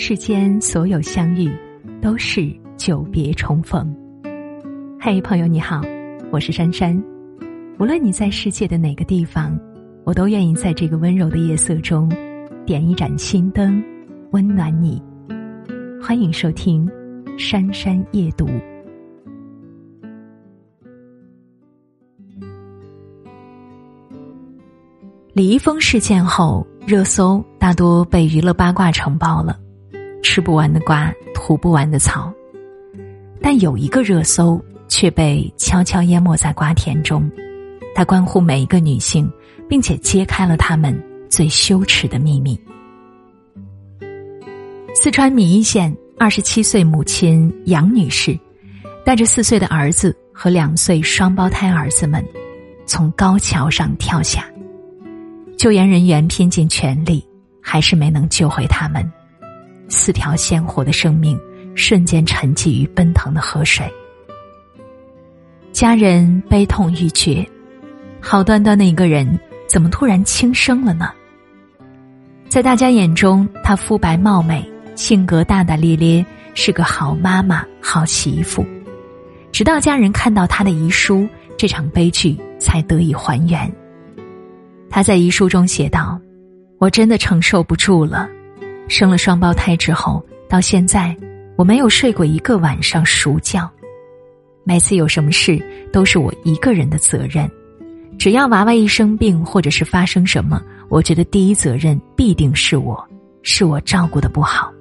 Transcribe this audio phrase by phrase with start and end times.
[0.00, 1.50] 世间所有相遇，
[2.00, 3.92] 都是久别重逢。
[5.00, 5.82] 嘿，朋友你好，
[6.30, 6.96] 我是珊珊。
[7.80, 9.58] 无论你在世界的哪个地方，
[10.04, 12.08] 我都愿意在这个温柔的夜色中，
[12.64, 13.82] 点一盏心灯，
[14.30, 15.02] 温暖你。
[16.00, 16.86] 欢迎收听
[17.38, 18.46] 《珊珊夜读》。
[25.32, 29.58] 李易峰事件后，热搜大多被娱乐八卦承包了，
[30.30, 32.30] 吃不完的瓜，吐不完的草。
[33.40, 37.30] 但有一个热搜却被悄悄淹没在瓜田中，
[37.94, 39.32] 它关乎每一个女性，
[39.70, 40.94] 并且揭开了她们
[41.30, 42.60] 最羞耻的秘密。
[44.94, 48.38] 四川米易县二十七岁母亲杨女士，
[49.06, 52.22] 带着四岁的儿子和两岁双胞胎儿子们，
[52.84, 54.44] 从高桥上跳下。
[55.56, 57.26] 救援人员拼尽全力，
[57.62, 59.10] 还是没能救回他们。
[59.88, 61.38] 四条鲜活的生命
[61.74, 63.90] 瞬间沉寂于奔腾的河水。
[65.72, 67.46] 家人悲痛欲绝，
[68.20, 71.10] 好端端的一个人，怎么突然轻生了呢？
[72.48, 76.24] 在大家眼中，她肤白貌美，性格大大咧咧，
[76.54, 78.66] 是个好妈妈、好媳妇。
[79.52, 83.70] 直到家人看到她的遗书，这场悲剧才得以还原。
[84.90, 86.18] 他在遗书中写道
[86.80, 88.28] ：“我真的承受不住了，
[88.88, 91.14] 生了双胞胎之后，到现在
[91.56, 93.70] 我没有睡过一个晚上熟觉。
[94.64, 97.50] 每次有什么事都是我一个人的责任，
[98.18, 103.06] 只要娃娃一生病或者是发生什么，我觉得第一责任必定是我，
[103.42, 104.72] 是我照顾的不好。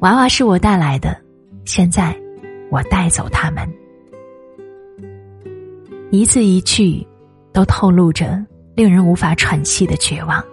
[0.00, 1.16] 娃娃是我带来的，
[1.64, 2.14] 现在
[2.70, 3.68] 我带走他们。
[6.10, 7.06] 一字一句，
[7.52, 8.38] 都透露着。”
[8.76, 10.44] 令人无法喘息的绝望。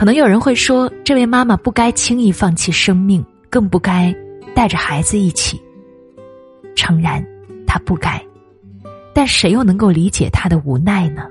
[0.00, 4.10] 可能有人会说，这位妈妈不该轻易放弃生命，更不该
[4.54, 5.60] 带着孩子一起。
[6.74, 7.22] 诚然，
[7.66, 8.18] 她不该，
[9.12, 11.26] 但谁又能够理解她的无奈呢？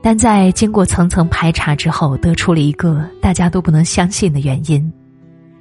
[0.00, 4.80] 但在经过层层排查之后，得出了一个大家都不能相信的原因：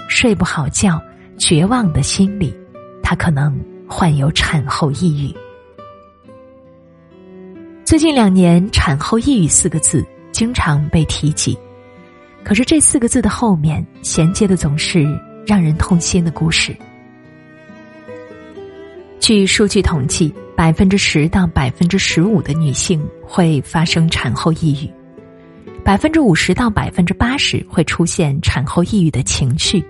[0.07, 1.01] 睡不好觉、
[1.39, 2.53] 绝望的心理，
[3.01, 5.35] 她可能患有产后抑郁。
[7.83, 10.05] 最近两年，“产后抑郁”四个字
[10.39, 11.57] 经常被提及，
[12.45, 15.05] 可是这四个字的后面衔接的总是
[15.45, 16.73] 让人痛心的故事。
[19.19, 24.89] 据数据统计，百分之十到百分之十五的女性会发生产后抑郁，
[25.83, 29.83] 百分之五十到百分之八十会出现产后抑郁的情绪。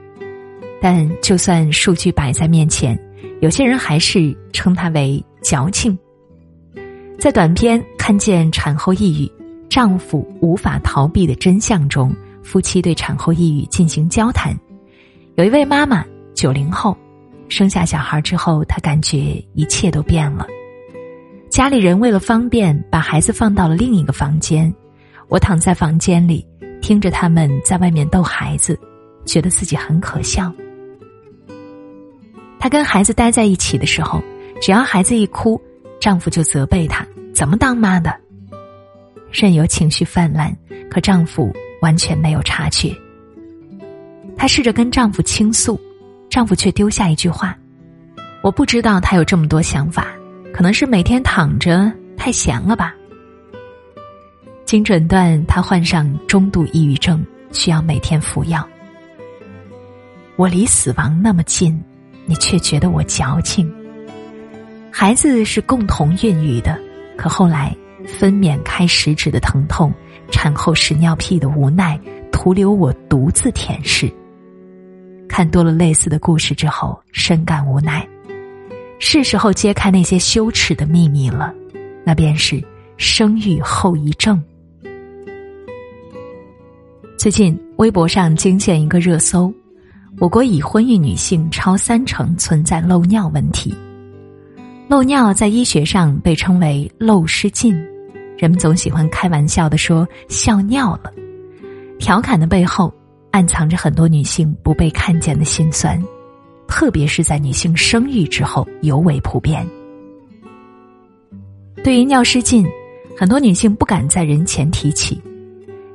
[0.81, 2.99] 但就算数据摆在面前，
[3.39, 5.95] 有些人还是称它为矫情。
[7.19, 9.31] 在短片看见产后抑郁、
[9.69, 14.57] 丈夫无法逃避的真相中，夫妻对产后抑郁进行交谈。
[15.35, 16.03] 有一位妈妈，
[16.34, 16.97] 九零后，
[17.47, 20.47] 生下小孩之后，她感觉一切都变了。
[21.50, 24.74] 家里人为了方便，把孩子放到了另一个房间。
[25.28, 26.46] 我躺在房间里，
[26.81, 28.79] 听着他们在外面逗孩子，
[29.25, 30.52] 觉得自己很可笑。
[32.59, 34.22] 她跟孩子待在一起的时候，
[34.59, 35.62] 只要孩子一哭。
[36.00, 38.16] 丈夫就责备她怎么当妈的，
[39.31, 40.56] 任由情绪泛滥，
[40.90, 42.95] 可丈夫完全没有察觉。
[44.35, 45.79] 她试着跟丈夫倾诉，
[46.29, 47.57] 丈夫却丢下一句话
[48.41, 50.07] ：“我不知道他有这么多想法，
[50.53, 52.95] 可能是每天躺着太闲了吧。”
[54.66, 58.67] 经诊断，她患上中度抑郁症，需要每天服药。
[60.35, 61.78] 我离死亡那么近，
[62.25, 63.69] 你却觉得我矫情。
[64.91, 66.79] 孩子是共同孕育的，
[67.17, 69.93] 可后来分娩开食指的疼痛，
[70.31, 71.99] 产后屎尿屁的无奈，
[72.31, 74.11] 徒留我独自舔舐。
[75.27, 78.07] 看多了类似的故事之后，深感无奈，
[78.99, 81.53] 是时候揭开那些羞耻的秘密了，
[82.03, 82.63] 那便是
[82.97, 84.41] 生育后遗症。
[87.17, 89.53] 最近微博上惊现一个热搜：
[90.19, 93.75] 我国已婚育女性超三成存在漏尿问题。
[94.90, 97.76] 漏尿在医学上被称为漏失禁，
[98.36, 101.14] 人们总喜欢开玩笑的说“笑尿了”，
[102.00, 102.91] 调侃的背后
[103.30, 106.03] 暗藏着很多女性不被看见的心酸，
[106.68, 109.64] 特别是在女性生育之后尤为普遍。
[111.84, 112.66] 对于尿失禁，
[113.16, 115.22] 很多女性不敢在人前提起，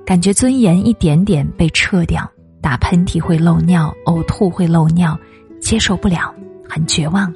[0.07, 2.31] 感觉尊严一点点被撤掉，
[2.63, 5.19] 打喷嚏会漏尿，呕吐会漏尿，
[5.61, 6.33] 接受不了，
[6.69, 7.35] 很绝望。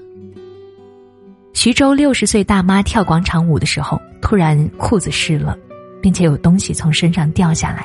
[1.61, 5.59] 徐州六十岁大妈跳广场舞的时候，突然裤子湿了，
[6.01, 7.85] 并且有东西从身上掉下来，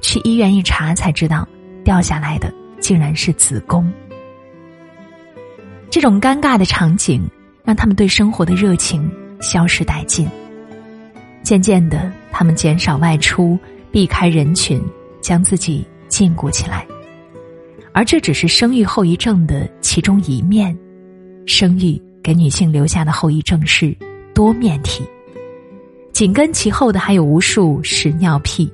[0.00, 1.46] 去医院一查才知道，
[1.84, 3.88] 掉下来的竟然是子宫。
[5.88, 7.24] 这种尴尬的场景，
[7.62, 9.08] 让他们对生活的热情
[9.40, 10.28] 消失殆尽。
[11.44, 13.56] 渐渐的，他们减少外出，
[13.92, 14.82] 避开人群，
[15.20, 16.84] 将自己禁锢起来。
[17.92, 20.76] 而这只是生育后遗症的其中一面，
[21.46, 21.96] 生育
[22.28, 23.96] 给女性留下的后遗症是
[24.34, 25.02] 多面体。
[26.12, 28.70] 紧跟其后的还有无数屎尿屁，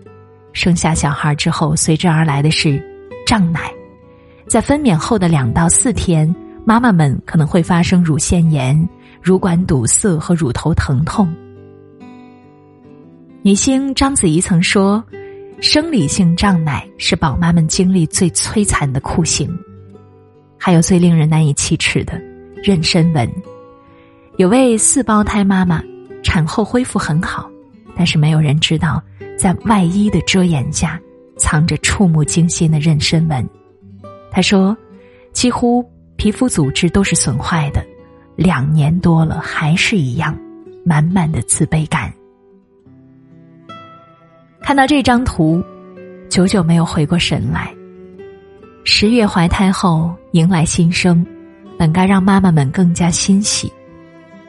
[0.53, 2.83] 生下小孩之后随之而来的是
[3.25, 3.73] 胀奶，
[4.49, 6.35] 在分娩后的两到四天，
[6.65, 8.77] 妈妈们可能会发生乳腺炎、
[9.23, 11.33] 乳管堵塞和乳头疼痛。
[13.43, 15.01] 女星章子怡曾说
[15.63, 19.49] ：“生理性胀奶是宝妈们经历最摧残的酷刑。”
[20.59, 22.21] 还有最令人难以启齿的
[22.65, 23.31] 妊娠纹。
[24.39, 25.85] 有位四胞胎妈妈。
[26.25, 27.51] 产后恢复很好，
[27.95, 29.01] 但是没有人知道，
[29.39, 30.99] 在外衣的遮掩下
[31.37, 33.47] 藏着触目惊心的妊娠纹。
[34.31, 34.75] 他说，
[35.33, 35.85] 几乎
[36.17, 37.85] 皮肤组织都是损坏的，
[38.37, 40.35] 两年多了还是一样，
[40.83, 42.11] 满满的自卑感。
[44.63, 45.63] 看到这张图，
[46.31, 47.73] 久久没有回过神来。
[48.83, 51.25] 十月怀胎后迎来新生，
[51.79, 53.73] 本该让妈妈们更加欣喜，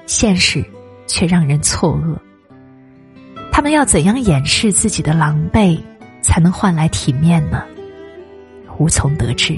[0.06, 0.64] 现实。
[1.08, 2.18] 却让人错愕。
[3.52, 5.80] 他们要怎样掩饰自己的狼狈，
[6.20, 7.64] 才能换来体面呢？
[8.80, 9.56] 无从得知。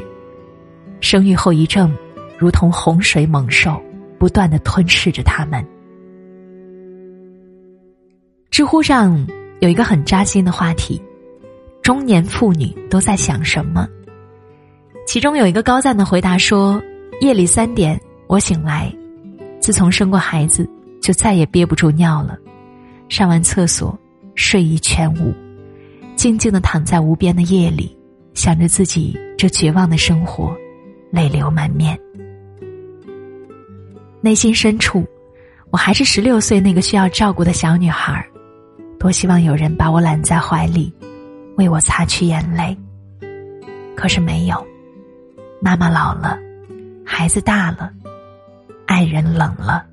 [0.99, 1.95] 生育后遗症
[2.37, 3.81] 如同洪水猛兽，
[4.19, 5.65] 不断的吞噬着他们。
[8.51, 9.25] 知乎上
[9.61, 11.01] 有一个很扎心的话题：
[11.81, 13.87] 中年妇女都在想什么？
[15.07, 16.81] 其中有一个高赞的回答说：
[17.21, 18.93] 夜里三点，我醒来，
[19.59, 20.67] 自从生过孩子。
[20.99, 22.37] 就再也憋不住尿了，
[23.07, 23.97] 上完厕所，
[24.35, 25.33] 睡意全无，
[26.17, 27.95] 静静的躺在无边的夜里，
[28.33, 30.53] 想着自己这绝望的生活，
[31.09, 31.97] 泪流满面。
[34.19, 35.05] 内心深处，
[35.69, 38.21] 我还是十六岁那个需要照顾的小女孩，
[38.99, 40.91] 多希望有人把我揽在怀里，
[41.55, 42.77] 为我擦去眼泪。
[43.95, 44.67] 可是没有，
[45.61, 46.37] 妈妈老了，
[47.09, 47.89] 孩子大了，
[48.85, 49.85] 爱人冷了。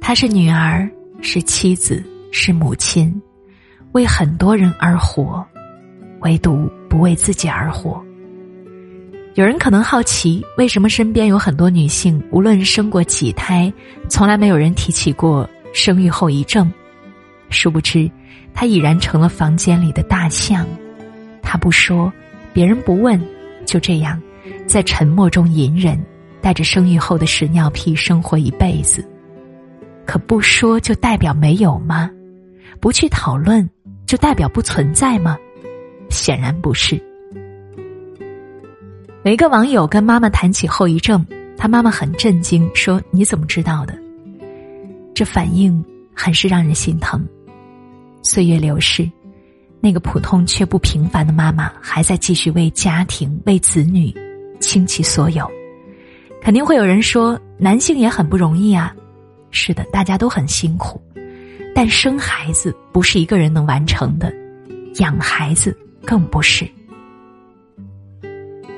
[0.00, 2.02] 她是女儿，是妻子，
[2.32, 3.14] 是母亲，
[3.92, 5.46] 为很多人而活，
[6.22, 8.02] 唯独不为自己而活。
[9.34, 13.70] 有人可能好奇，为什么身边有很多女性，无论生过几胎，
[14.08, 16.72] 从来没有人提起过生育后遗症？
[17.50, 18.10] 殊不知，
[18.54, 20.66] 她已然成了房间里的大象。
[21.42, 22.10] 她不说，
[22.52, 23.22] 别人不问，
[23.70, 24.20] 就这样，
[24.66, 25.96] 在沉默中隐忍，
[26.40, 29.08] 带着生育后的屎尿屁生活一辈子。
[30.04, 32.10] 可不说就代表没有吗？
[32.80, 33.68] 不去讨论
[34.06, 35.38] 就代表不存在吗？
[36.08, 37.00] 显然不是。
[39.22, 41.24] 有一个网友跟妈妈谈起后遗症，
[41.56, 43.96] 他妈妈很震惊，说：“你怎么知道的？”
[45.14, 47.24] 这反应很是让人心疼。
[48.20, 49.08] 岁月流逝，
[49.80, 54.14] 那个普通却不平凡的妈妈还在继续为家庭、为子女
[54.60, 55.50] 倾其所有。
[56.42, 58.94] 肯定会有人说：“男性也很不容易啊。”
[59.50, 61.02] 是的，大家都很辛苦，
[61.74, 64.32] 但生孩子不是一个人能完成的，
[64.96, 66.66] 养孩子更不是。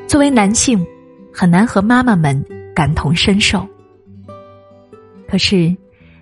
[0.06, 0.84] 作为男性，
[1.32, 3.66] 很难和妈妈们感同身受。
[5.28, 5.74] 可是，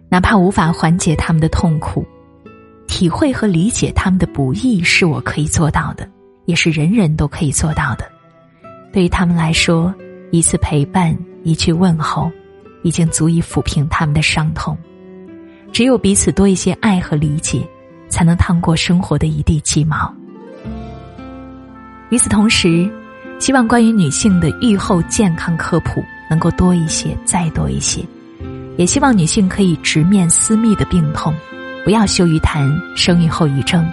[0.09, 2.07] 哪怕无法缓解他们的痛苦，
[2.91, 6.07] 体会和理解他们的不易，是我可以做到的，
[6.45, 8.05] 也是人人都可以做到的。
[8.93, 9.95] 对于他们来说，
[10.33, 12.31] 一次陪伴，一句问候。
[12.83, 14.75] 已经足以抚平他们的伤痛，
[15.71, 17.61] 只有彼此多一些爱和理解，
[18.09, 20.11] 才能趟过生活的一地鸡毛。
[22.09, 22.91] 与此同时，
[23.39, 28.03] 希望关于女性的愈后健康科普能够多一些，再多一些，
[28.79, 31.35] 也希望女性可以直面私密的病痛，
[31.85, 33.91] 不要羞于谈生育后遗症，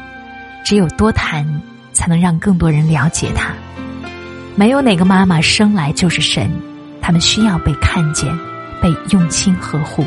[0.64, 1.46] 只有多谈，
[1.94, 3.50] 才能让更多人了解他。
[4.56, 6.52] 没有哪个妈妈生来就是神，
[7.02, 8.38] 她们需要被看见。
[8.80, 10.06] 被用心呵护，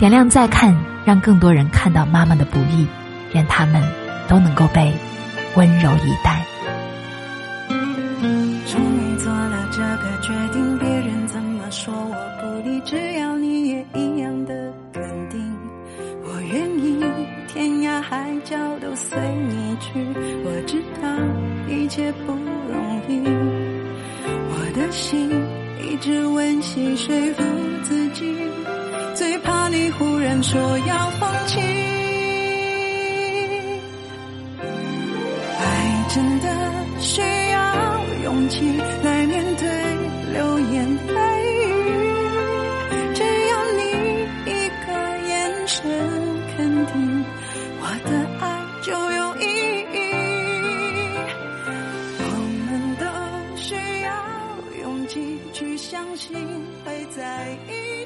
[0.00, 2.84] 点亮再看，让更多人看到妈妈的不易，
[3.32, 3.80] 愿他们
[4.26, 4.92] 都能够被
[5.54, 6.44] 温柔以待。
[18.20, 19.92] 海角都随你去
[20.44, 21.08] 我知道
[21.74, 23.26] 一切不容易
[24.52, 25.30] 我的心
[25.82, 27.42] 一直温习说服
[27.82, 28.36] 自己
[29.14, 31.60] 最怕你忽然说要放弃。
[35.58, 36.48] 爱真的
[36.98, 38.78] 需要勇气